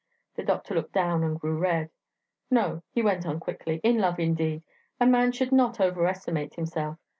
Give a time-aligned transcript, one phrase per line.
[0.33, 1.91] (The doctor looked down and grew red.)
[2.49, 4.63] "No," he went on quickly, "in love, indeed!
[4.99, 6.97] A man should not over estimate himself.